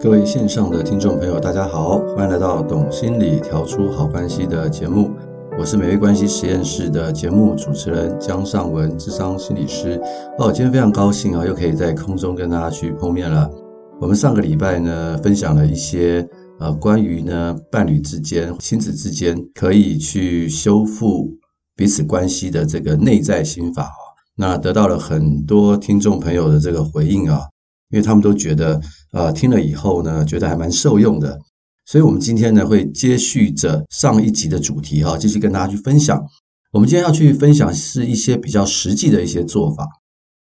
[0.00, 5.10] 各位线上的听众朋友，大家好，欢迎来到《懂心理调出好关系》的节目。
[5.58, 10.00] 我是美味关系实验室的节目主持人江尚文，智商心理师。
[10.38, 13.50] 哦，今天非常高兴啊，又可以在空中跟大家去碰面了。
[14.00, 16.24] 我们上个礼拜呢，分享了一些
[16.60, 21.28] 呃关于呢伴侣之间、亲子之间可以去修复
[21.74, 23.98] 彼此关系的这个内在心法啊，
[24.36, 27.40] 那得到了很多听众朋友的这个回应啊。
[27.90, 28.80] 因为他们都觉得，
[29.12, 31.38] 呃，听了以后呢，觉得还蛮受用的，
[31.86, 36.22] 所以我们今天呢会接续着上一集的主题哈，继续跟大家去分享。
[36.72, 39.86] 我们今天要去分享是一些比较实际的一些做法。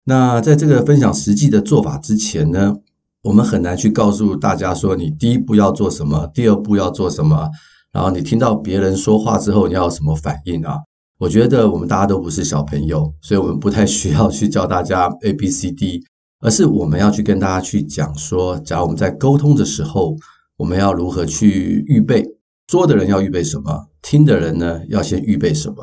[0.04, 2.76] 那在这个分享实际的做法之前呢，
[3.22, 7.50] 我们很难去告诉大家说，你第一步要做什么，第二步要做什么，
[7.92, 10.78] 然后你听到别人说话之后你要有什么反应啊？
[11.18, 16.04] 我觉得我们大家都不是小朋友，所以我们不太需要去教大家 A B C D。
[16.44, 20.14] 而是我们要去跟大家去讲说，假如我们在沟通的时候，
[20.58, 22.22] 我们要如何去预备？
[22.68, 23.86] 说的人要预备什么？
[24.02, 25.82] 听的人呢，要先预备什么？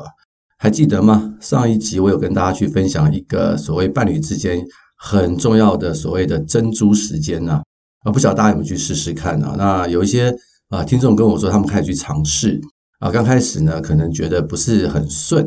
[0.56, 1.34] 还记得吗？
[1.40, 4.64] 上一集我有跟大家去分享一个所谓伴侣之间
[4.96, 7.60] 很重要的所谓的珍珠时间呢，
[8.04, 9.56] 啊，不晓得大家有没有去试试看呢？
[9.58, 10.32] 那有一些
[10.68, 12.60] 啊听众跟我说，他们开始去尝试
[13.00, 15.44] 啊，刚开始呢，可能觉得不是很顺。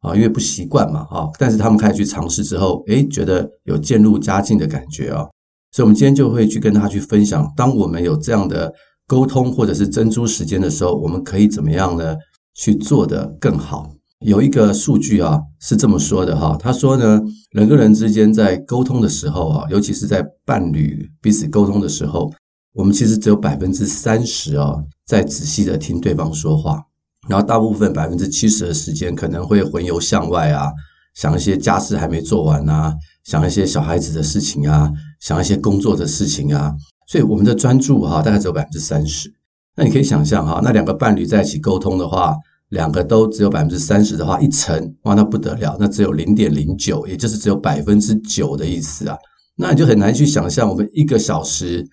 [0.00, 5.26] 啊，因为不习惯嘛，啊，但是他们开始去尝试之后，诶，觉得有渐入佳境的感觉啊，
[5.72, 8.72] 所以，我们今天就会去跟他去分享，当我们有这样的
[9.06, 12.14] 沟通或者是珍珠时间的时候，我们可以怎么样呢？
[12.54, 13.90] 去做得更好。
[14.24, 17.20] 有一个数据啊，是这么说的哈，他说呢，
[17.52, 22.28] 人跟人之间在沟通的时候啊，尤其是在伴侣彼此沟通的时候，
[22.74, 24.74] 我们其实只有百分之三十啊，
[25.06, 26.82] 在仔细的听对方说话。
[27.28, 30.72] 然后大部分百分之七十的时间可能会魂游向外啊，
[31.14, 32.94] 想一些家事还没做完啊，
[33.24, 34.90] 想一些小孩子的事情啊，
[35.20, 36.74] 想一些工作的事情啊，
[37.06, 39.30] 所以我们的专注哈大概只有百分之三十。
[39.76, 42.34] 那你可以想象哈，那两个伴侣在一起沟通的话，
[42.70, 49.16] 两个都只有百分之三十的话，一乘哇那不得了，那只有零点零九，也就是只有百分之九的意思啊。
[49.56, 51.86] 那你就很难去想象，我们一个小时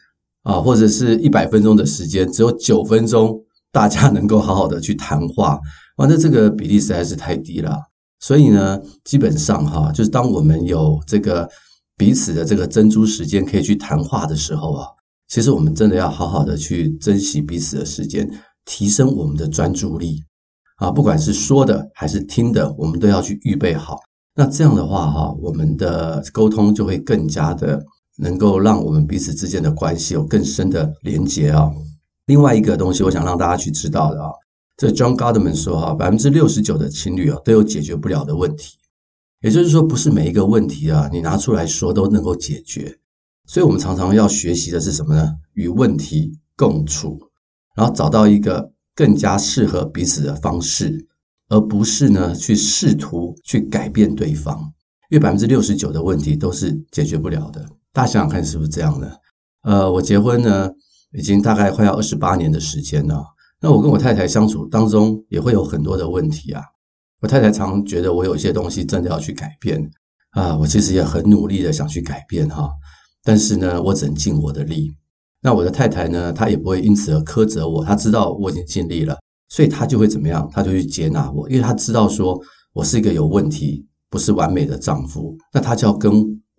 [0.44, 3.42] 啊或者是一百分钟的时间，只有九分钟。
[3.76, 5.60] 大家能够好好的去谈话，
[6.00, 7.78] 哇，那这个比例实在是太低了。
[8.22, 11.50] 所以呢，基本上哈，就是当我们有这个
[11.98, 14.88] 彼此的这个珍珠时间可以去谈话的时候啊，
[15.28, 18.30] 其实我们真的要好好的去珍惜彼此的时间，
[18.64, 20.24] 提升我们的专注力
[20.78, 24.00] 啊，不管是说的还是听的，我们都要去预备好。
[24.38, 27.84] 那这样的话哈，我们的沟通就会更加的
[28.20, 31.70] 能够让我们彼此之间的关系有更深的连结啊。
[32.26, 34.32] 另外一个东西，我想让大家去知道的啊，
[34.78, 38.78] 这 John Gottman 说哈，百分之六十九的情侣啊都有解决不了的问题，
[39.42, 42.98] 也就是说，不是每一个问题啊，你拿出来说都能够解决。
[43.48, 45.36] 所以，我们常常要学习的是什么呢？
[45.54, 47.20] 与问题共处，
[47.76, 51.08] 然后找到一个更加适合彼此的方式，
[51.50, 54.60] 而不是呢去试图去改变对方。
[55.12, 57.64] 因为百分之六十九的问题都是解决不了的。
[57.94, 59.12] 大家想想看，是不是这样呢？
[59.62, 60.72] 呃，我结婚呢。
[61.18, 63.24] 已经大概快要二十八年的时间了。
[63.62, 66.62] 那我跟我太太相处当中也会有很多的问题啊。
[67.22, 69.90] 我太太常觉得我有一些东西真的要去改变
[70.32, 70.56] 啊。
[70.58, 72.70] 我其实也很努力的想去改变哈，
[73.24, 74.92] 但是呢，我只能尽我的力。
[75.42, 77.84] 那我的太太呢，她也不会因此而苛责我。
[77.84, 79.18] 她知道我已经尽力了，
[79.50, 80.48] 所以她就会怎么样？
[80.52, 82.40] 她就去接纳我，因为她知道说
[82.74, 85.36] 我是一个有问题、不是完美的丈夫。
[85.54, 86.12] 那她就要跟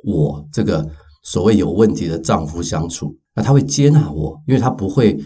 [0.04, 0.88] 我这个
[1.22, 3.16] 所谓有问题的丈夫相处。
[3.36, 5.16] 那他会接纳我，因为他不会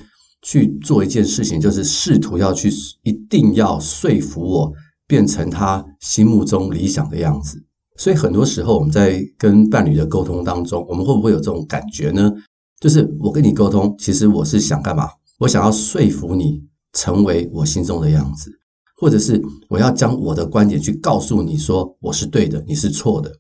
[0.43, 2.69] 去做一件事情，就是试图要去
[3.05, 4.73] 一定要说服我
[5.07, 7.62] 变成他心目中理想的样子。
[7.97, 12.33] 所以很多时候我们在跟伴侣的沟通当中，我们会不会有这种感觉呢？
[12.81, 15.09] 就是我跟你沟通，其实我是想干嘛？
[15.39, 18.51] 我想要说服你成为我心中的样子，
[18.97, 23.31] 或者是我要将我的观点去告诉你说我是对的，你是错的。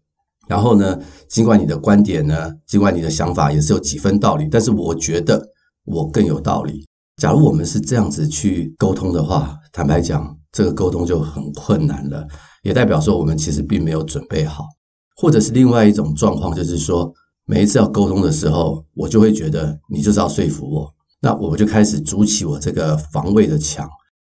[0.50, 0.98] 然后呢，
[1.28, 5.40] 尽管你的观点呢，尽管你的想法也是有几分道理，但是我觉得
[5.84, 6.84] 我更有道理。
[7.22, 12.26] 假如我们是这样子去沟通的话，坦白讲，这个沟通就很困难了，
[12.64, 14.64] 也代表说我们其实并没有准备好，
[15.14, 17.12] 或者是另外一种状况，就是说
[17.46, 23.88] 每一次要沟通的时候，我就会觉得你就是要说服我，那我就开始筑起我这个防卫的墙。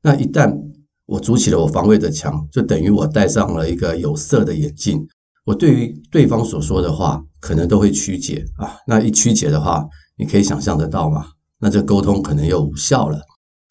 [0.02, 0.52] 那一旦
[1.06, 5.06] 我筑起了我防卫的墙，就等于我戴上了一个有色的眼镜，
[5.50, 8.76] 我对于对方所说的话可能都会曲解啊。
[8.86, 9.84] 那一曲解的话，
[10.16, 11.26] 你可以想象得到吗？
[11.58, 13.20] 那这沟通可能又无效了。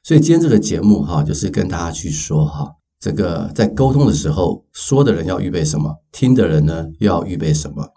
[0.04, 7.88] 所以今天这个节目哈，就是跟大家去说哈，这个在沟通的时候，说的人要预备什么，听的人呢又要预备什么。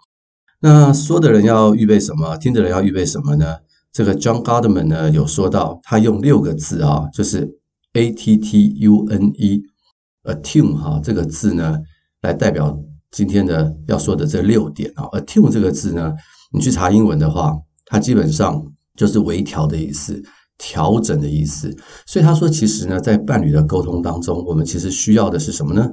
[0.61, 3.57] 那说的人要预备什么，听的人要预备什么呢？
[3.91, 7.59] 这个 John Gottman 呢有说到，他用六个字啊，就是
[7.93, 11.79] A T T U N E，attune 哈这个字呢，
[12.21, 12.79] 来代表
[13.13, 15.05] 今天的要说的这六点啊。
[15.13, 16.13] attune 这个字呢，
[16.51, 17.55] 你去查英文的话，
[17.85, 18.61] 它基本上
[18.97, 20.21] 就是微调的意思。
[20.55, 21.75] 调整的意思，
[22.05, 25.89] 所以他说，其实呢，在伴侣的沟通当中，我们其实需要的是什么呢？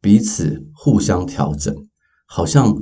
[0.00, 1.72] 彼此互相调整，
[2.26, 2.74] 好像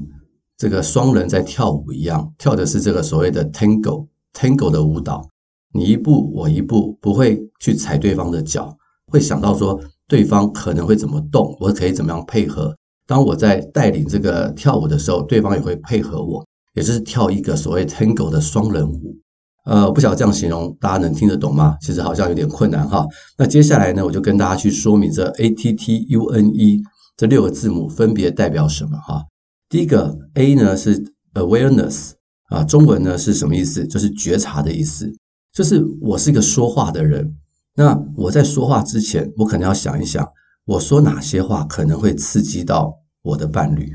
[0.57, 5.29] 这个双人在跳舞一样，跳的是这个所谓的 tango，tango 的舞蹈，
[5.75, 8.75] 你一步我一步，不会去踩对方的脚，
[9.09, 12.75] 会想到说对方可能会怎么动，我可以怎么样配合。
[13.07, 16.45] 当我在带领这个跳舞的时候，对方也会配合我，
[16.75, 19.17] 也就是跳一个所谓 tango 的双人舞。
[19.65, 21.77] 呃，不晓得这样形容，大家能听得懂吗？
[21.81, 23.05] 其实好像有点困难哈。
[23.37, 26.81] 那接下来呢，我就跟大家去说明这 A T T U N E
[27.17, 29.25] 这六个字母分别代表什么哈。
[29.69, 31.03] 第一个 A 呢是
[31.35, 32.13] Awareness
[32.49, 33.85] 啊，中文呢是什么意思？
[33.87, 35.13] 就是觉察的意思。
[35.53, 37.35] 就是我是一个说话的人，
[37.75, 40.25] 那我在说话之前，我可能要想一想，
[40.67, 42.93] 我说哪些话可能会刺激到
[43.23, 43.93] 我的伴侣，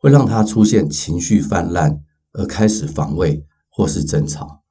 [0.00, 2.00] 会让他出现情绪泛滥
[2.32, 4.62] 而开始防卫或是争吵。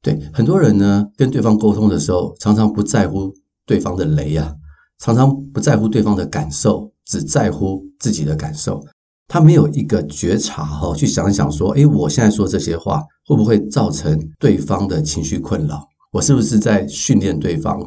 [0.00, 3.34] 对很多人呢，跟对方沟通的时候，常常不在乎
[3.66, 4.54] 对方的雷啊，
[5.00, 8.80] 常常不在乎对方的感受，只在乎自己的感受。
[9.26, 15.84] 他没有一个觉察哈，去想一想说，诶，我现在说这些话会不会造成对方的情绪困扰？
[16.12, 17.80] 我是不是在训练对方，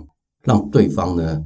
[0.44, 1.42] 让对方呢，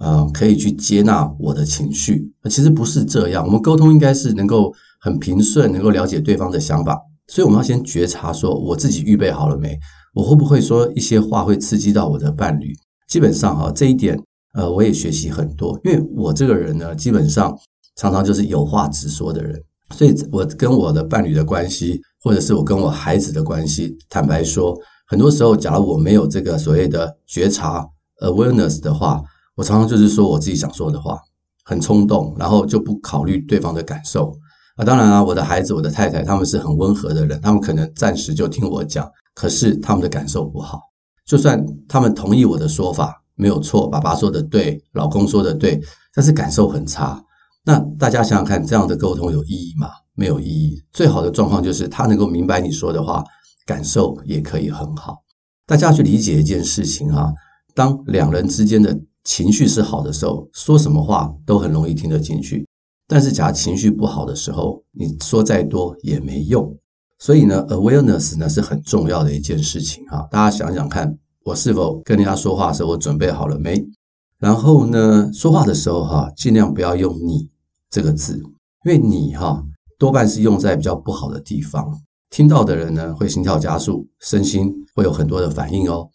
[0.00, 2.32] 呃，可以去接纳我的情绪？
[2.50, 6.98] 其实不是这样，我们沟通应该是能够很平顺，能够了解对方的想法。
[7.28, 9.78] 所以我们要先觉察说，我自己预备好了没？
[10.14, 12.72] 我会不会说一些话会刺激到我的伴侣？
[13.06, 14.18] 基本上哈，这一点
[14.54, 17.56] 呃，我也学习很多，因为我这个人呢，基本上
[17.96, 19.62] 常常就是有话直说的人，
[19.94, 24.76] 所以我跟我的伴侣的关系，或者是我跟我孩子的关系，坦白说，
[25.06, 27.86] 很多时候，假如我没有这个所谓的觉察
[28.22, 29.22] awareness 的话，
[29.60, 31.20] 我常常就是说我自己想说的话，
[31.64, 34.32] 很冲动，然后就不考虑对方的感受。
[34.76, 39.06] 啊，当然啊，我的孩子、我的太太，他们是很温和的人，他们可能暂时就听我讲。
[39.34, 40.80] 可是他们的感受不好，
[41.26, 45.78] 就算他们同意我的说法没有错，爸爸说的对，老公说的对，
[46.14, 47.22] 但是感受很差。
[47.62, 49.90] 那大家想想看，这样的沟通有意义吗？
[50.14, 50.82] 没有意义。
[50.90, 53.22] 最好的状况就是他能够明白你说的话，
[53.66, 55.18] 感受也可以很好。
[55.66, 57.30] 大家要去理解一件事情啊，
[57.74, 62.66] 当两人之间的情绪是好的时候，说什么话都很容易听得进去。
[63.06, 66.76] 但是假如情绪不好的时候，你说再多也没用。
[67.18, 70.26] 所以呢，awareness 呢是很重要的一件事情哈。
[70.30, 73.84] 大家想想看，我是否跟人家说话的时候，我准备好了没？
[74.38, 77.50] 然后呢，说话的时候哈，尽量不要用“你”
[77.90, 78.38] 这个字，
[78.84, 79.62] 因为“你”哈
[79.98, 86.08] 多半是用在比较不好的地方，听到的人呢会心跳加速，身心会有很多的反应哦。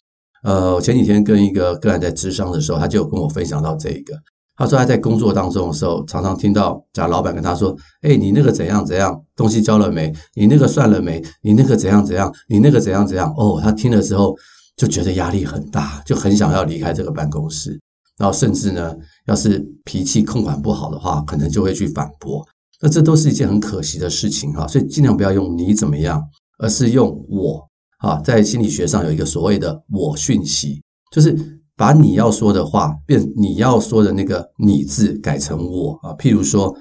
[0.45, 4.13] 呃，我前几天跟一个个案在咨商的时候，他就跟我分享到这一个。
[4.55, 7.75] 他说他在工作当中的时候，常常听到假老板跟他说
[8.07, 10.13] ：“哎，你那个怎样怎样，东西交了没？
[10.35, 11.19] 你那个算了没？
[11.41, 12.31] 你那个怎样怎样？
[12.47, 14.37] 你那个怎样怎样？”哦，他听了之后
[14.77, 17.81] 就觉得压力很大，就很想要离开这个办公室。
[18.19, 22.45] 然后甚至呢，要是脾气控管不好的话，可能就会去反驳。
[22.79, 24.67] 那这都是一件很可惜的事情哈。
[24.67, 26.21] 所以尽量不要用你怎么样，
[26.59, 27.67] 而是用我
[27.99, 28.19] 啊。
[28.21, 31.61] 在心理学上有一个所谓的我讯息，就是。
[31.77, 36.73] 把你要说的话变你要说的那个“你”字改成“我”啊，譬如说，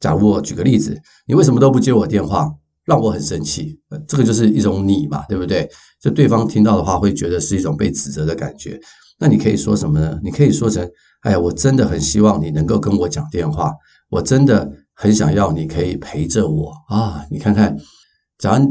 [0.00, 2.50] 假如我举个例子，你为什么都不接我电话，
[2.86, 3.78] 让我很生气？
[4.08, 5.68] 这个就是一种“你”嘛，对不对？
[6.00, 8.80] 就对方听到的话会觉得是一种被指责的感觉。
[9.18, 10.18] 那你可以说什么呢？
[10.24, 10.90] 你可以说成
[11.20, 13.70] ：“哎呀，我真的很希望你能够跟我讲电话，
[14.08, 17.76] 我真的很想要你可以陪着我啊！”你看看，
[18.38, 18.64] 假如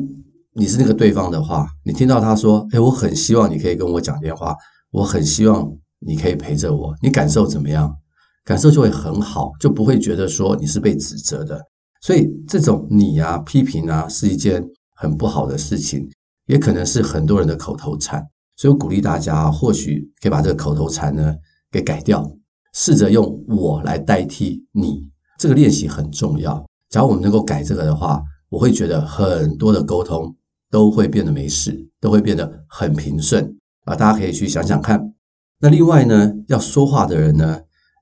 [0.53, 4.55] 你是那个对方的话，你听到他说：“哎，我很希望你可以跟我讲电话。”
[4.91, 5.65] 我很希望
[5.99, 7.95] 你可以陪着我，你感受怎么样？
[8.43, 11.57] 感受就会很好，就不会觉得说你是被指责的。
[12.01, 14.61] 所以这种你啊、批评啊，是一件
[14.97, 16.05] 很不好的事情，
[16.47, 18.21] 也可能是很多人的口头禅。
[18.57, 21.33] 所以我鼓励大家，或许可以把这个口头禅呢
[21.71, 22.29] 给改掉。
[22.73, 26.65] 试着用我来代替你，这个练习很重要。
[26.89, 30.35] 假如我们能够改这个的话，我会觉得很多的沟通
[30.71, 33.93] 都会变得没事，都会变得很平顺啊！
[33.95, 35.13] 大家可以去想想看。
[35.59, 37.59] 那另外呢，要说话的人呢，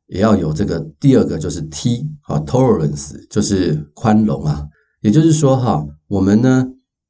[0.07, 4.65] 也要有这个第二个就是 T 啊，tolerance 就是宽容啊。
[5.01, 6.67] 也就是说哈，我们呢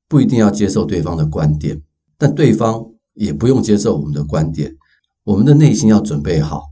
[0.07, 1.81] 不一定要接受对方的观点，
[2.17, 4.73] 但对方也不用接受我们的观点。
[5.25, 6.68] 我们的内心要准备好，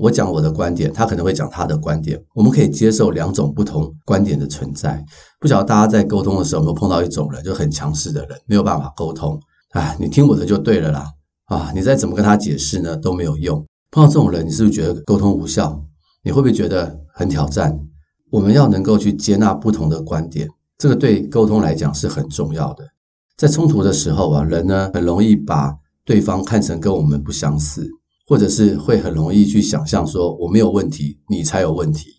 [0.00, 5.04] 我讲我的观点，他可能会讲他的观点，我们可以接受两种不同观点的存在。
[5.38, 9.38] 不晓得大家在沟通的时候有没有碰到一种人，就很强势的人，没有办法沟通。
[9.72, 11.06] 哎，你听我的就对了啦。
[11.44, 13.62] 啊，你再怎么跟他解释呢，都没有用。
[13.90, 15.78] 碰到这种人，你是不是觉得沟通无效？
[16.24, 17.78] 你会不会觉得很挑战？
[18.30, 22.84] 我们要能够去接纳不同的观点，这个对沟通来讲是很重要的。
[23.36, 25.76] 在冲突的时候啊，人呢很容易把
[26.06, 27.90] 对方看成跟我们不相似，
[28.30, 32.10] 或者是会很容易去想象说我没有问题，你才有问题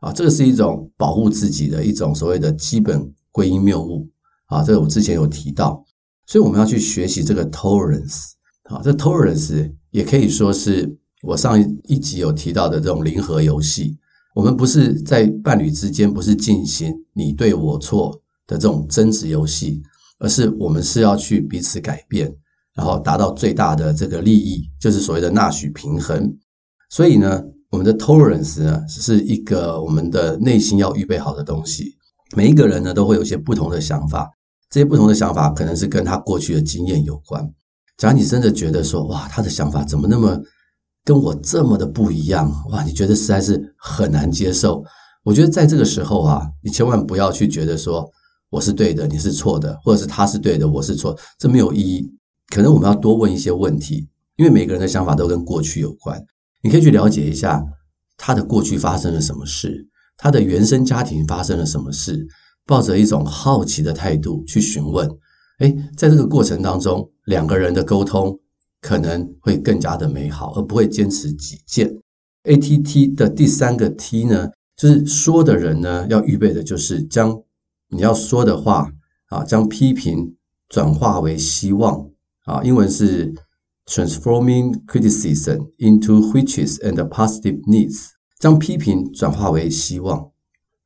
[0.00, 0.12] 啊。
[0.12, 4.08] 这个是一种保护自己的一种所谓的基本归因谬误
[4.46, 4.62] 啊。
[4.62, 5.84] 这个我之前有提到，
[6.24, 8.26] 所以我们要去学习这个 tolerance。
[8.62, 13.98] 啊，这 tolerance 也可以说是我上一集有提到的这种零和游戏。
[14.36, 18.12] 我们不是在伴侣之间，不是进行你对我错
[18.46, 19.82] 的这种争执游戏，
[20.20, 22.32] 而是我们是要去彼此改变，
[22.76, 26.36] 然后达到最大的这个利益，就是所谓的纳许平衡。
[26.90, 31.96] 所以呢，我们的 tolerance 呢，是一个我们的内心要预备好的东西。
[32.36, 34.30] 每一个人呢，都会有一些不同的想法，
[34.70, 37.50] 这些不同的想法可能是跟他过去的经验有关。
[37.96, 40.38] 假如你真的觉得说，哇，他的想法怎么那么
[41.04, 42.52] 跟我这么的不一样？
[42.70, 44.84] 哇，你觉得实在是很难接受。
[45.24, 48.08] 我觉得在这个时候啊，你千万不要去觉得说
[48.50, 52.08] 我是对的，你是错的，或者是他是对的，我是错，这没有意义。
[52.48, 56.24] 可能我们要多问一些问题，因为每个人的想法都跟过去有关。
[56.62, 57.64] 你可以去了解一下
[58.16, 59.86] 他的过去发生了什么事，
[60.16, 62.26] 他的原生家庭发生了什么事，
[62.64, 65.08] 抱着一种好奇的态度去询问。
[65.58, 68.38] 哎，在这个过程当中，两个人的沟通
[68.80, 71.98] 可能会更加的美好，而不会坚持己见。
[72.44, 77.42] ATT 的第三个 T 呢，就是说的人呢，要预备的就是将
[77.88, 78.92] 你要说的话
[79.26, 80.36] 啊，将批评
[80.68, 82.08] 转化为希望
[82.46, 83.34] 啊，英文是
[83.86, 88.06] transforming criticism into riches and positive needs，
[88.38, 90.30] 将批评转化为希望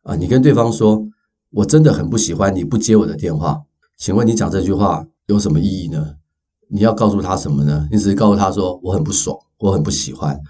[0.02, 0.16] 啊。
[0.16, 1.06] 你跟对方说，
[1.50, 3.62] 我真的很不喜欢你不接我的电话。
[3.98, 6.14] 请问你讲这句话有什么意义呢？
[6.68, 7.86] 你要告诉他什么呢？
[7.90, 10.40] 你只是告诉他说我很不爽，我很不喜欢。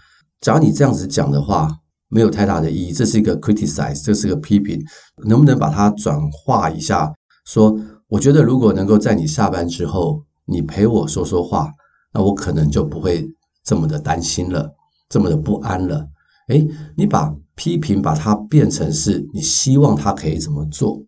[0.40, 1.68] 假如你这样子讲的话，
[2.08, 2.92] 没有太大的意义。
[2.92, 4.80] 这是一个 criticize，这是个批评。
[5.24, 7.12] 能不能把它转化一下？
[7.44, 7.76] 说
[8.06, 11.71] 我觉得如果能够在你下班之后，你陪我说说话，
[12.12, 13.26] 那我可能就不会
[13.64, 14.75] 这么的担心了，
[15.09, 16.07] 这么的不安了。
[16.49, 21.00] 诶，你把批评把它变成是你希望他可以怎么做，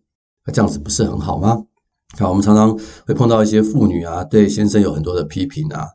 [0.45, 1.61] 那这样子不是很好吗？
[2.17, 5.87] 好，我们常常会碰到一些妇女啊，对先生有很多的批评啊，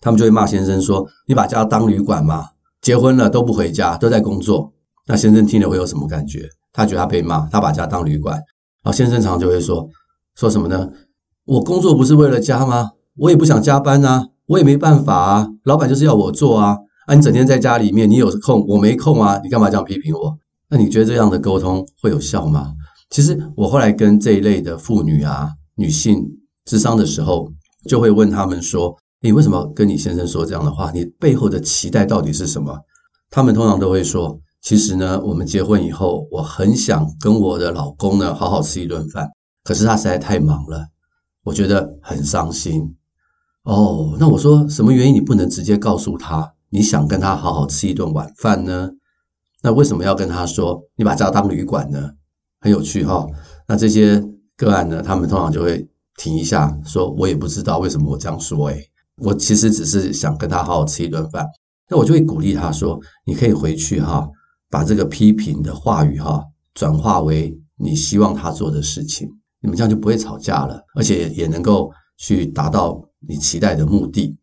[0.00, 2.48] 他们就会骂先生说：“你把家当旅馆吗？
[2.82, 4.72] 结婚了都不回家，都在工作。”
[5.06, 6.48] 那先生听了会有什么感觉？
[6.72, 8.36] 他觉得他被骂，他把家当旅馆。
[8.82, 9.88] 然后先生常常就会说
[10.36, 10.90] ：“说什么呢？
[11.44, 12.90] 我工作不是为了家吗？
[13.16, 16.78] 我也不想加班啊，我也没办法啊，老板就是要我做啊。
[17.06, 20.38] 啊，你整天在家里面，你有空，我没空啊，你干嘛这样批评我？
[20.68, 22.72] 那你觉得这样的沟通会有效吗？
[23.10, 25.50] 其实我后来跟这一类的妇女啊。
[25.76, 26.22] 女性
[26.68, 27.50] 咨商的时候，
[27.88, 30.90] 就会问他们说：“你为什么跟你先生说这样的话？
[30.90, 32.78] 你背后的期待到底是什么？”
[33.30, 39.26] 他们通常都会说：“其实呢，我们结婚以后，我很想跟我的老公呢好好吃一顿饭，
[39.64, 40.86] 可是他实在太忙了，
[41.44, 42.96] 我觉得很伤心。”
[43.64, 48.90] 哦，那我说什么原因你不能直接告诉他你想跟他好好吃一顿晚饭呢？
[49.62, 52.10] 那为什么要跟他说你把家当旅馆呢？
[52.60, 53.26] 很有趣哈、
[53.68, 54.22] 那这些。
[54.60, 61.46] 个案呢，他们通常就会停一下，说：“我也不知道为什么我这样说。”诶，我其实只是想跟他好好吃一顿饭。
[61.88, 64.28] 那我就会鼓励他说：“你可以回去哈，
[64.68, 66.44] 把这个批评的话语哈
[66.74, 74.36] 转化为你希望他做的事情，你们这样就不会吵架了，而且也能够去达到你期待的目的。”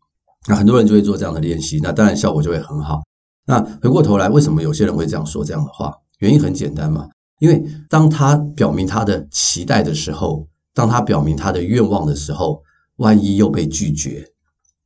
[0.48, 3.02] 那很多人就会做这样的练习，那当然效果就会很好。
[3.44, 5.94] 那回过头来，为什么有些人会这样说这样的话？
[6.18, 7.08] 原因很简单嘛。
[7.38, 12.62] 因为当他表明他的期待的时候，当他表明他的愿望的时候，
[12.96, 14.26] 万一又被拒绝，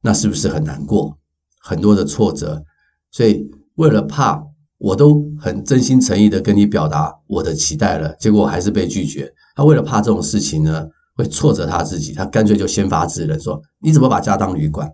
[0.00, 1.16] 那是不是很难过？
[1.60, 2.64] 很多的挫折。
[3.10, 4.44] 所以为了怕
[4.82, 9.32] 我都很真心诚意的跟你表达我的期待了，结果还是被拒绝。
[9.54, 10.84] 他为了怕这种事情呢，
[11.14, 14.90] 会挫折他自己，他干脆就先发制人说：“你怎么把家当旅馆？”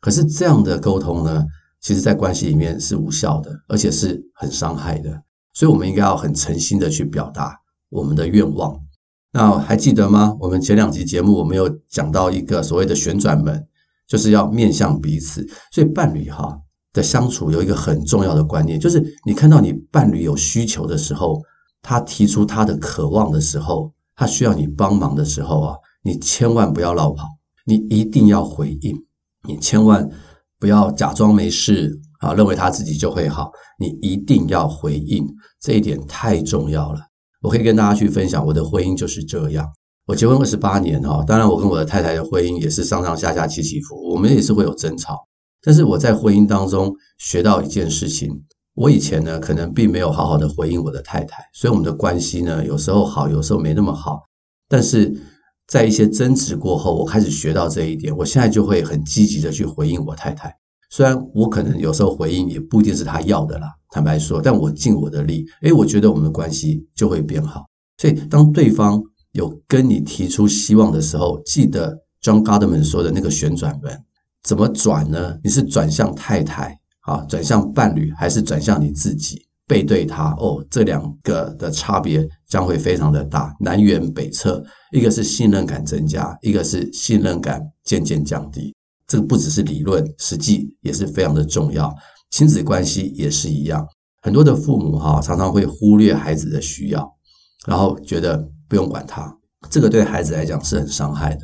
[0.00, 1.44] 可是这样的沟通呢，
[1.80, 5.10] 其实在关系里面是无效的，而且是很伤害的。
[5.52, 7.58] 所以，我们应该要很诚心的去表达
[7.90, 8.78] 我们的愿望。
[9.32, 10.36] 那还记得吗？
[10.38, 13.66] 我们前两集节目，我们有讲到一个所谓的旋转门，
[14.06, 15.44] 就是要面向彼此。
[15.72, 16.60] 所以，伴侣哈
[16.92, 21.40] 的相处有一个很重要的观念，就是你看到你伴侣有需求的时候，
[21.80, 27.24] 他提出他的渴望的时候，他需要你帮忙的时候啊，你千万不要落跑，
[27.64, 28.96] 你一定要回应，
[29.48, 30.08] 你千万
[30.58, 32.00] 不要假装没事。
[32.22, 35.26] 啊，认为他自己就会好，你一定要回应，
[35.60, 37.00] 这一点太重要了。
[37.40, 39.68] 我可以跟大家去分享，我的婚姻就是这样。
[40.06, 45.18] 我结婚二十八年哈，当然我跟我的太太的婚姻也是上上下下起起伏，我们也是会有争吵。
[45.62, 48.42] 但是我在婚姻当中学到一件事情，
[48.74, 54.22] 我以前呢可能并没有好好的回应我的太太，所以我们的关系呢有时候好，有时候没那么好。
[54.68, 55.14] 但是
[55.66, 60.52] 在一些争执过后，我开始学到这一点，我现在就会很积极的去回应我太太。
[60.90, 67.64] 虽然我可能有时候回应也不一定是他要的啦，坦白说，但我尽我的力，诶，我觉得我们的关系就会变好。
[67.96, 69.02] 所以，当对方
[69.32, 74.04] 有跟你提出希望的时候，记得 John Godman 说的那个旋转门
[74.42, 75.38] 怎么转呢？
[75.42, 80.34] 你是转向太太啊，转向伴侣，还是转向你自己背对他？
[80.38, 84.62] 哦，这两个的差别将会非常的大，南辕北辙。
[84.92, 88.74] 一个是信任感增加，一个是信任感渐渐降低。
[89.06, 91.94] 这个不只是理论，实际也是非常的重要。
[92.30, 93.86] 亲子关系也是一样，
[94.22, 97.08] 很多的父母哈常常会忽略孩子的需要，
[97.66, 98.36] 然后觉得
[98.68, 99.32] 不用管他，
[99.70, 101.42] 这个对孩子来讲是很伤害的。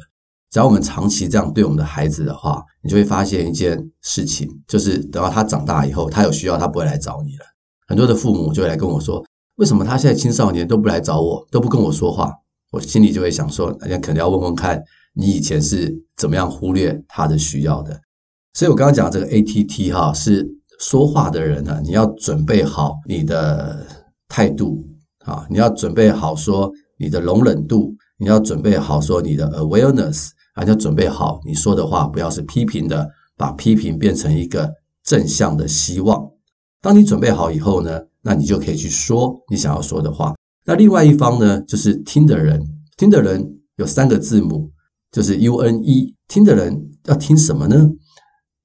[0.50, 7.44] 只要我们长期这样对我们的孩子的话，你就会发现一件事情，就是等到他长大以后，他有需要他不会来找你了。
[7.86, 9.24] 很多的父母就会来跟我说，
[9.56, 12.32] 为什么他现在青少年都不来找我，都不跟我说话？
[12.70, 14.82] 我心里就会想说，大家可能要问问看。
[15.14, 17.98] 你以前是怎么样忽略他的需要的？
[18.52, 20.46] 所以我刚刚讲这个 ATT 哈，是
[20.78, 23.84] 说话的人呢，你要准备好你的
[24.28, 24.86] 态度
[25.24, 30.28] 啊，你要准备好说你的容忍度，你要准备好说你的 awareness
[30.58, 36.28] 啊，你要准备好你说的话不要是批评的，把批评变成一个正向的希望。
[36.82, 40.34] 当你准备好以后呢，那你就可以去说你想要说的话。
[40.64, 42.60] 那另外一方呢，就是听的人，
[42.96, 44.72] 听的人有三个字母。
[45.10, 47.88] 就是 U N E，听的人要听什么呢？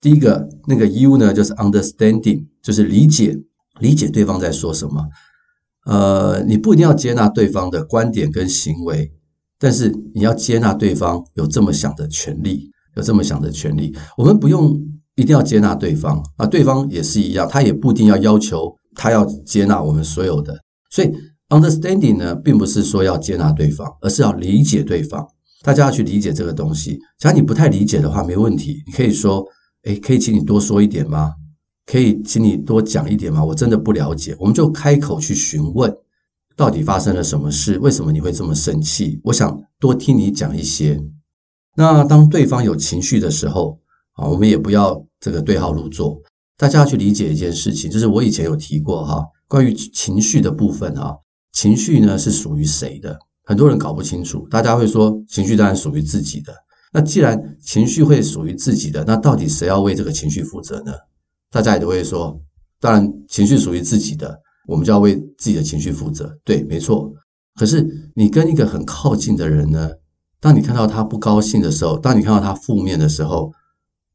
[0.02, 3.40] 第一个那个 U 呢，就是 Understanding，就是理解，
[3.80, 5.08] 理解对方在说什么。
[5.86, 9.14] 呃，你不一定要接纳对方的观点跟行为，
[9.64, 13.96] 但是你要接纳对方有这么想的权利，有这么想的权利。
[14.18, 14.78] 我们不用
[15.16, 20.54] 一定要接纳对方啊，对方也是一样，他也不一定要要求他要接纳我们所有的。
[20.92, 21.10] 所以
[21.48, 25.26] Understanding 呢，并不是说要接纳对方，而是要理解对方。
[25.62, 27.00] 大家要去理解这个东西。
[27.18, 29.46] 假如你不太理解的话，没问题，你可以说
[29.88, 31.32] ：“诶，可以请你多说一点吗？
[31.86, 33.46] 可以请你多讲一点吗？
[33.46, 35.90] 我真的不了解。”我们就开口去询问，
[36.56, 37.78] 到底发生了什么事？
[37.80, 39.20] 为什么你会这么生气？
[39.24, 41.04] 我想多听你讲一些。
[41.76, 43.80] 那当对方有情绪的时候，
[44.14, 46.22] 啊，我们也不要这个对号入座。
[46.56, 51.18] 大家要去理解一件事情，就是我以前有提过哈，关于情绪的部分哈，
[51.52, 53.18] 情绪呢是属于谁的？
[53.44, 56.54] 很多人搞不清楚，大家会说情绪当然属于自己的。
[56.94, 60.94] 那既然情绪会属于自己的，那到底谁要为这个情绪负责呢？
[61.50, 62.40] 大家也都会说，
[62.80, 66.38] 当然情绪属于自己的，我们就要为自己的情绪负责。
[66.44, 67.14] 对，没错。
[67.56, 69.92] 可是你跟一个很靠近的人呢，
[70.40, 73.52] 当你看到他不高兴的时候，当你看到他负面的时候，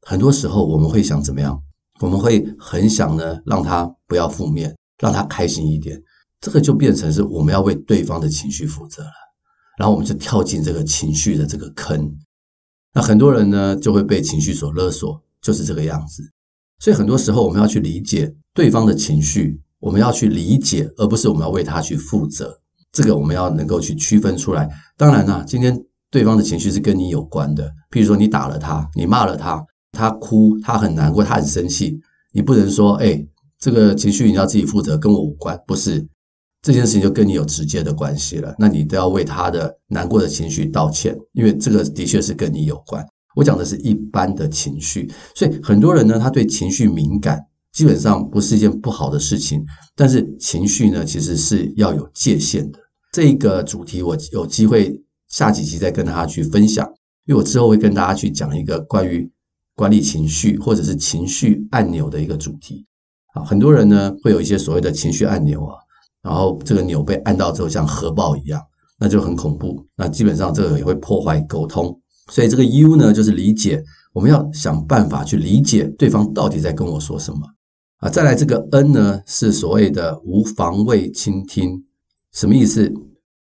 [0.02, 1.62] 很多时候我们会想怎么样？
[2.00, 6.00] 我们会很想呢，让他不要负面，让他开心一点。
[6.40, 9.10] 这个就变成是我们要为对方的情绪负责了，
[9.76, 12.16] 然后我们就跳进这个情绪的这个坑。
[12.94, 16.22] 那很多人呢就会被情绪所勒索，就是这个样子。
[16.78, 22.58] 所以很多时候我们要去理解对方的情绪，我们要去理解，而不是我们要为他去负责。
[22.92, 24.68] 这个我们要能够去区分出来。
[24.96, 25.78] 当然啦，今天
[26.10, 32.00] 对方的情绪是跟你有关的，譬如说你打了他，你骂了他，他哭，他很难过，他很生气，
[32.32, 33.24] 你不能说，哎，
[33.58, 36.08] 这个情绪你要自己负责，跟我无关，不是。
[36.60, 43.06] 这件事情就跟你有直接的关系了，那你都要为他的难过的情绪道歉，因为这个的确是跟你有关。
[43.36, 47.40] 我讲的是一般的情绪，所以很多人呢，他对情绪敏感，
[47.78, 49.64] 基本上不是一件不好的事情。
[49.94, 52.80] 但是情绪呢，其实是要有界限的。
[53.12, 56.84] 这个主题我有机会下几集再跟大家去分享，
[57.24, 59.30] 因为我之后会跟大家去讲一个关于
[59.76, 62.84] 管理情绪或者是情绪按钮的一个主题。
[63.32, 65.76] 啊，很多人呢会有一些所谓的情绪按钮啊。
[66.20, 68.60] 然后这个钮被按到之后，像核爆一样，
[68.98, 69.86] 那就很恐怖。
[69.96, 71.96] 那基本上这个也会破坏沟通。
[72.32, 73.80] 所以这个 U 呢，就是理解，
[74.12, 77.38] 我们要想办法去理解对方到底在跟我说什么
[77.98, 78.08] 啊。
[78.08, 81.84] 再来这个 N 呢，是所谓的无防卫倾听，
[82.32, 82.92] 什么意思？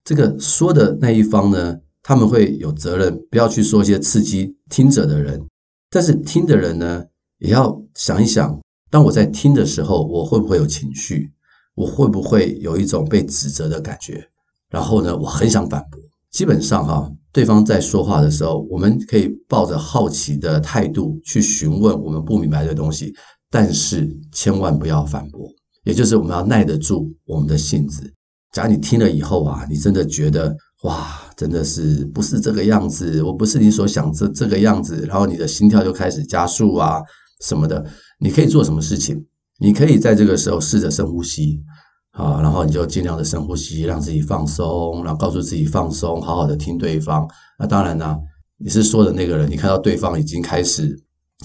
[0.04, 5.46] 这个说的那一方呢，他们会有责任，不要去说一些刺激听者的人，
[5.90, 7.06] 但是听的人呢，
[7.38, 8.60] 也要想一想，
[8.90, 11.32] 当我在听的时候，我会不会有情绪？
[11.76, 14.28] 我会不会有一种被指责的感觉？
[14.70, 16.00] 然后呢，我很想反驳。
[16.32, 23.14] 基本上哈，对方在说话的时候，我们可以抱着好奇的态度去询问我们不明白的东西，
[23.52, 25.48] 但是千万不要反驳。
[25.84, 28.12] 也就是我们要耐得住我们的性子。
[28.52, 33.22] 假如你听了以后啊，你真的觉得哇，真的是不是这个样子？
[33.22, 37.02] 我不是你所想这这个样子，然后你的心跳就开始加速啊
[37.42, 37.86] 什么的。
[38.20, 39.24] 你可以做什么事情？
[39.60, 41.62] 你可以在这个时候试着深呼吸。
[42.12, 47.26] 啊，然后你就尽量的深呼吸，让自己放松，然后告诉自己放松，好好的听对方。
[47.58, 48.18] 那当然呢，
[48.58, 50.94] 你是说的那个人，你看到对方已经开始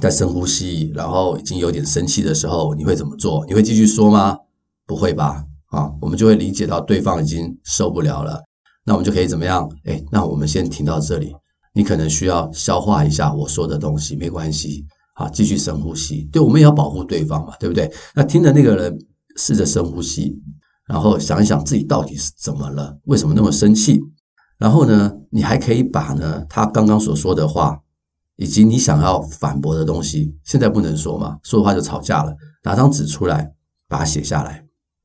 [0.01, 3.45] 在深呼吸，然后已经有点生气的时候，你会怎么做？
[3.47, 4.37] 你会继续说吗？
[4.87, 5.45] 不会吧？
[5.71, 8.43] 啊，我们就会理解到对方已经受不了了。
[8.85, 9.69] 那我们就可以怎么样？
[9.85, 11.35] 哎，那我们先停到这里。
[11.75, 14.85] 你可能需要消化一下我说的东西，没关系。
[15.15, 16.29] 好，继续深呼吸。
[16.33, 17.93] 对，我们也要保护对方嘛，对不对？
[18.15, 18.99] 那听的那个人。
[19.39, 20.35] 试着深呼吸，
[20.87, 24.01] 然后想一想自己到底是怎么了，为什么那么生气？
[24.57, 27.79] 然后呢，你还可以把呢他刚刚所说的话，
[28.37, 32.35] 以及你想要反驳的东西，现在不能说嘛，说的话就吵架了。
[32.63, 33.51] 拿张纸出来，
[33.89, 34.65] 把它写下来。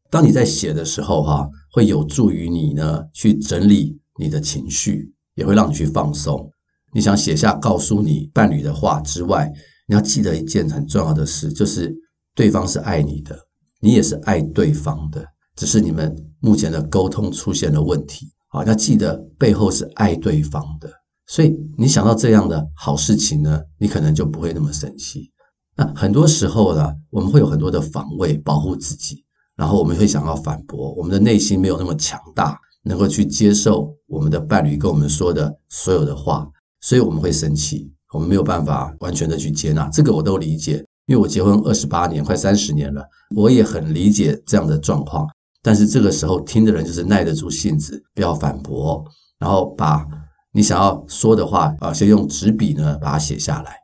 [0.09, 6.49] 当你在写的时候，哈，会有助于你呢去整理你的情绪，也会让你去放松。
[6.93, 9.49] 你想写下告诉你伴侣的话之外，
[9.87, 11.95] 你要记得一件很重要的事，就是
[12.35, 13.37] 对方是爱你的。
[13.79, 18.29] 你也是爱对方的，只是你们目前的沟通出现了问题。
[18.49, 20.91] 好，要记得背后是爱对方的，
[21.31, 25.31] 所以你想到这样的好事情呢，你可能就不会那么生气。
[25.77, 29.23] 那很多时候呢，我们会有很多的防卫，保护自己，
[29.55, 36.45] 然后我们会想要反驳，我们的内心没有那么强大，能够去接受我们的伴侣跟我们说的所有的话，
[36.81, 39.87] 所以我们会生气，我们没有办法完全的去接纳。
[39.87, 40.85] 这个我都理解。
[41.05, 43.03] 因为我结婚二十八年，快三十年了，
[43.37, 45.25] 我也很理解这样的状况。
[45.63, 49.03] 但是这个时候听的人就是耐得住性子，不要反驳，
[49.39, 50.05] 然后把
[50.51, 53.75] 你想要说的话啊，先用纸笔呢把它写下来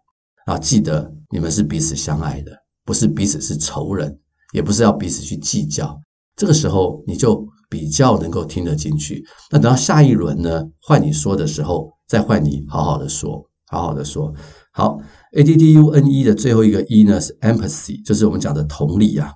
[0.46, 0.58] 啊。
[0.58, 2.52] 记得你们是彼此相爱的，
[2.84, 4.20] 不是彼此是仇人，
[4.54, 6.00] 也不是要彼此去计较。
[6.36, 9.26] 这个时候你就比较能够听得进去。
[9.52, 14.34] 那等到下一轮呢，换你说的时候，再换你好好的说，好好的说。
[14.72, 15.00] 好
[15.36, 19.34] ，A D D U N E 的最后一个 E 呢是 empathy，就是我们讲的同理啊。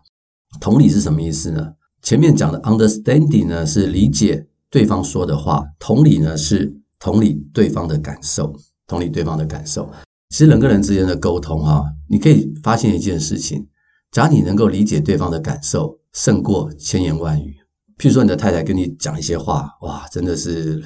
[0.60, 1.74] 同理是什么意思呢？
[2.04, 8.56] 前面讲的 understanding 呢是理解对方说的话，同理呢是同理对方的感受，
[8.88, 9.92] 同理对方的感受。
[10.30, 13.68] 其实人跟人之间的沟通哈，你可以发现一件事情，
[14.12, 17.54] 假如你能够理解对方的感受，胜过千言万语。
[17.98, 20.82] 譬如说你的太太跟你讲一些话，哇，真的是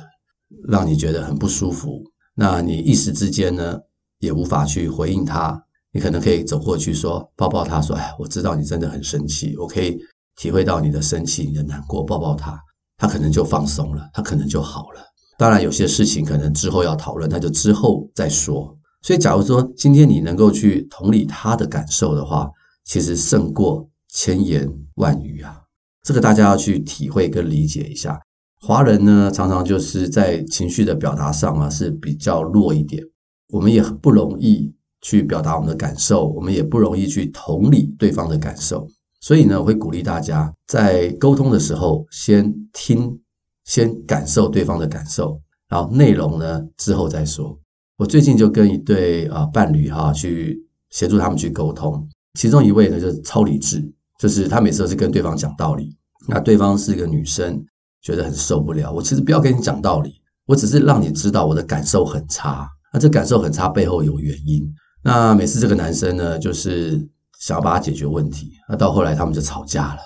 [0.68, 2.02] 让你觉得很不舒服，
[2.34, 3.78] 那你一时之间呢，
[4.20, 9.98] 也无法去回应他，你可能可以走过去说，抱抱他说：“哎，我知道你真的很生气，我可以
[10.38, 12.60] 体会到你的生气、你的难过。”抱抱他，
[12.98, 15.02] 他可能就放松了，他可能就好了。
[15.38, 18.78] 当然，有些事情可能之后要讨论，那就之后再说。
[19.02, 22.50] 所以，假如说今天你能够去同理他的感受的话，
[22.86, 25.62] 其实胜过千言万语啊！
[26.04, 28.20] 这个大家要去体会跟理解一下。
[28.62, 33.04] 华人呢，常常就是在情绪的表达上啊，是比较弱一点。
[33.50, 38.88] 我们也不容易去表达我们的感受，我们也不容易去同理对方的感受。
[39.22, 43.20] 所以呢，我会鼓励大家在沟通的时候，先听，
[43.66, 47.58] 先感受对方的感受，然后内容呢之后再说。
[47.98, 50.58] 我最近就跟一对啊伴侣哈去
[50.90, 53.82] 协助他们去沟通，其中一位呢就是超理智，
[54.20, 55.96] 就是他每次都是跟对方讲道理。
[56.28, 57.64] 那对方是一个女生，
[58.02, 58.92] 觉得很受不了。
[58.92, 60.14] 我其实不要跟你讲道理，
[60.46, 62.68] 我只是让你知道我的感受很差。
[62.92, 64.62] 那这感受很差，背后有原因。
[65.04, 66.98] 那每次这个男生呢，就是
[67.40, 68.52] 想要帮他解决问题。
[68.68, 70.00] 那到后来他们就吵架了。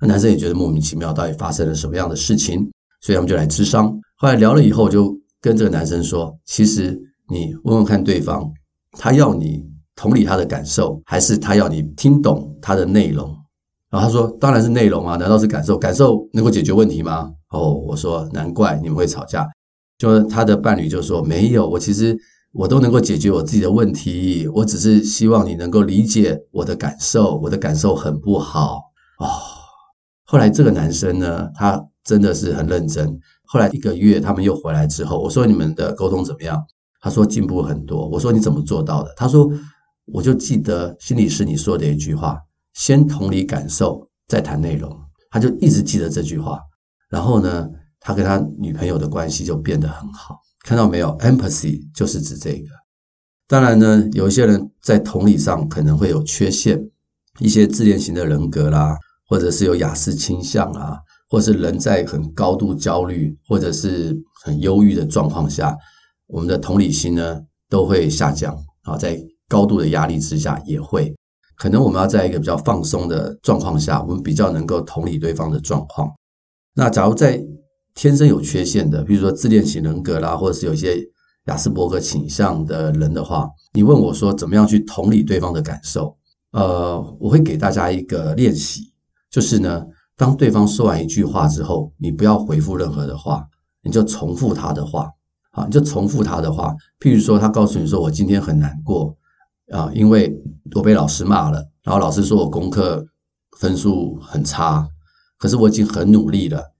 [0.00, 2.70] 那男生也觉得莫名其妙，到底发生了什么样的事情？
[3.04, 3.94] 所以他们就来咨商。
[4.16, 8.50] 后来聊了以后，就跟这个男生说：“其实你问问看对方，
[8.92, 9.62] 他要你
[9.94, 13.28] 同理他的感受，还是他要你听懂他的内容？”
[13.92, 15.76] 然后他说：“当然是内容啊，难道是感受？
[15.76, 19.46] 感受能够解决问题吗？”哦，我说：“难怪你们会吵架。”
[19.98, 22.18] 就他的伴侣就说：“没有，我其实。”
[22.56, 28.76] 我都能够解决我自己的问题，我只是希望你能够理解我的感受，我的感受很不好
[29.18, 29.26] 哦。
[30.22, 33.18] 后来这个男生呢，他真的是很认真。
[33.44, 36.62] 后来一个月，他们又回来之后，我说你们的沟通怎么样？
[37.00, 38.08] 他说进步很多。
[38.08, 39.12] 我说你怎么做到的？
[39.16, 39.50] 他说
[40.06, 42.38] 我就记得心理师你说的一句话：
[42.72, 44.96] 先同理感受，再谈内容。
[45.30, 46.60] 他就一直记得这句话。
[47.10, 47.68] 然后呢，
[48.00, 50.38] 他跟他女朋友的关系就变得很好。
[50.64, 52.68] 看到没有？Empathy 就是指这个。
[53.46, 56.80] 当然呢，有一些人在同理上可能会有缺陷，
[57.38, 58.96] 一些自恋型的人格啦，
[59.28, 60.98] 或者是有雅思倾向啊，
[61.34, 65.76] 或是人在很高度焦虑或者是很忧郁的状况下，
[66.28, 71.12] 我们的同理心呢都会下降啊，在高度的压力之下也会。
[71.56, 76.08] 可能我们要在一个比较放松的状况下，我们比较能够同理对方的状况。
[76.72, 77.44] 那假如在
[77.96, 80.96] 天生有缺陷的，比如说自恋型人格啦，或者是有一些。
[81.48, 86.16] 亚斯伯格倾向的人的话，你问我说怎么样去同理对方的感受？
[86.52, 88.90] 呃，我会给大家一个练习，
[89.30, 89.84] 就是呢，
[90.16, 93.46] 当对方说完一句话之后，你不要回复任何的话，
[93.82, 95.10] 你就重复他的话，
[95.50, 96.74] 好，你就重复他的话。
[97.00, 99.16] 譬如说，他告诉你说：“我今天很难过
[99.72, 100.34] 啊，因为
[100.74, 103.06] 我被老师骂了，然后老师说我功课
[103.58, 104.88] 分数很差，
[105.38, 106.72] 可是我已经很努力了。”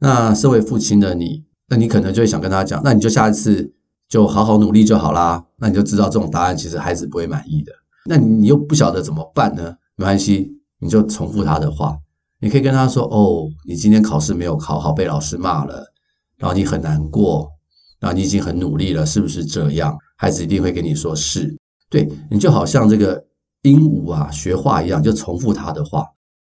[0.00, 3.74] 那身为父亲的你，那你可能就会想跟他讲：“那你就下一次。”
[4.08, 7.70] 就好好努力就好啦，那你就知道这种答案其实孩子不会满意的。
[8.06, 9.76] 那你又不晓得怎么办呢？
[9.96, 11.98] 没关系，你就重复他的话。
[12.40, 15.84] 你可以跟他说：“哦，你今天考试没有考好，被老师骂了，
[16.36, 17.48] 然后你很难过，
[18.00, 21.56] 然后你已经很努力了，是不是这样？”孩子一定会跟你说：“是。”
[21.90, 23.24] 对，你就好像这个
[23.62, 26.04] 鹦鹉啊学话一样，就重复他的话。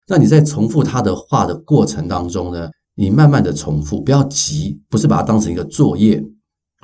[0.08, 6.24] 那你在重复他的话的过程当中呢，你慢慢的重复，不要急，不是把它当成一个作业。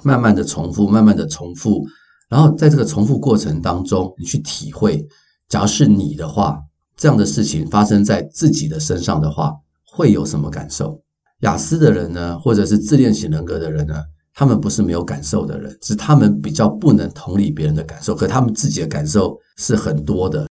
[0.03, 1.83] 慢慢的重复，慢慢的重复，
[2.29, 5.03] 然后在这个重复过程当中，你去体会，
[5.49, 6.61] 假如是你的话，
[6.97, 9.53] 这样的事情发生在自己的身上的话，
[9.85, 10.99] 会有什么感受？
[11.41, 20.47] 雅斯的人呢，或者是自恋型人格的人呢，他们不是没有感受的人，是他们比较不能同理别人的感受，可他们自己的感受是很多的，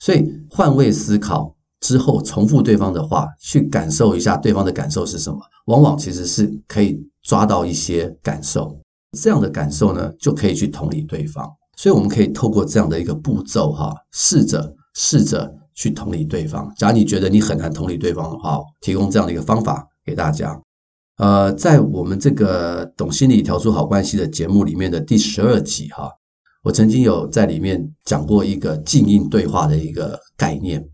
[0.00, 8.74] 所以换位思考之后，重复对方的话，去感受一下对方的感受是什么，往往其实是可以抓到一些感受。
[9.18, 11.46] 这样的感受呢，就可以去同理对方。
[11.76, 16.70] 所以我们可以透过这样的一个步骤，哈，试着试着去同理对方。
[16.76, 20.60] 假如你觉得你很难同理对方的话，提供这样的一个方法给大家。
[21.16, 26.10] 呃，在我们这个懂心理调出好关系的节目里面的第十二集，哈，
[26.62, 30.86] 我曾经有在里面讲过一个静音对话的一个概念。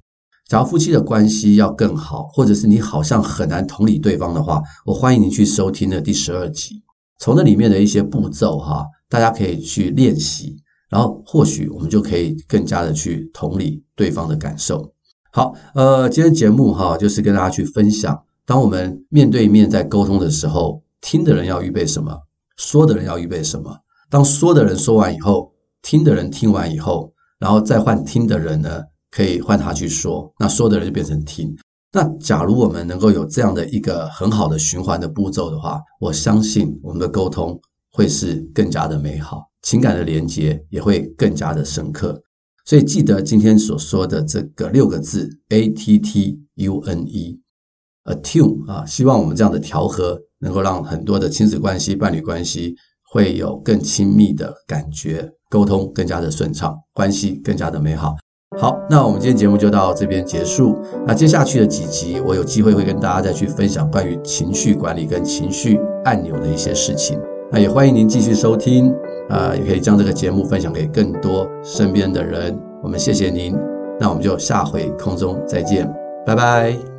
[0.49, 6.81] 假如夫妻的关系要更好，或者是你好像很难同理对方的话，我欢迎你去收听的第十二集。
[7.19, 10.57] 从那里面的一些步骤哈，大家可以去练习，
[10.89, 14.93] 然后或许我们就可以更加的去同理对方的感受。
[15.33, 22.23] 好，呃，今天节目哈，就是跟大家去分享，当我们面对面在沟通的时候，听的人要预备什么，
[22.57, 23.79] 说的人要预备什么。
[24.09, 31.55] 当说的人说完以后，听的人听完以后，然后再换听的人呢，可以换他去说，那说的人就变成听。
[31.93, 37.61] 那假如我们能够有这样的一个很好的循环的步骤的话，我相信我们的沟通
[37.97, 42.21] 会是更加的美好，情感的连接也会更加的深刻。
[42.67, 52.75] 所以记得今天所说的这个六个字 A T T U N E，attune 啊，希望我们这样的调和能够让很多的亲子关系、伴侣关系
[53.11, 58.15] 会有更亲密的感觉，沟通更加的顺畅，关系更加的美好。
[58.61, 60.79] 好，那我们今天节目就到这边结束。
[61.07, 67.19] 那接下去的几集，我有机会会跟大家再去分享关于情绪管理跟情绪按钮的一些事情。
[67.51, 68.93] 那也欢迎您继续收听，
[69.29, 72.59] 啊、也可以将这个节目分享给更多身边的人。
[72.83, 73.57] 我们谢谢您，
[73.99, 75.91] 那我们就下回空中再见，
[76.25, 76.96] 拜拜。